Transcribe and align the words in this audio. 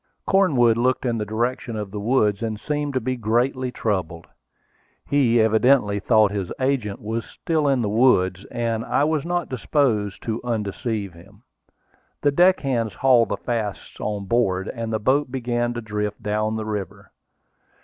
Cornwood 0.25 0.77
looked 0.77 1.05
in 1.05 1.19
the 1.19 1.27
direction 1.27 1.75
of 1.75 1.91
the 1.91 1.99
woods, 1.99 2.41
and 2.41 2.59
seemed 2.59 2.95
to 2.95 2.99
be 2.99 3.15
greatly 3.15 3.71
troubled. 3.71 4.25
He 5.07 5.39
evidently 5.39 5.99
thought 5.99 6.31
his 6.31 6.51
agent 6.59 6.99
was 6.99 7.23
still 7.23 7.67
in 7.67 7.83
the 7.83 7.87
woods, 7.87 8.43
and 8.45 8.83
I 8.83 9.03
was 9.03 9.27
not 9.27 9.47
disposed 9.47 10.23
to 10.23 10.41
undeceive 10.43 11.13
him. 11.13 11.43
The 12.23 12.31
deckhands 12.31 12.95
hauled 12.95 13.29
the 13.29 13.37
fasts 13.37 13.99
on 13.99 14.25
board, 14.25 14.67
and 14.69 14.91
the 14.91 14.97
boat 14.97 15.31
began 15.31 15.75
to 15.75 15.81
drift 15.81 16.23
down 16.23 16.55
the 16.55 16.65
river. 16.65 17.11